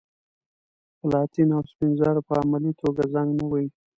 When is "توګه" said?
2.81-3.01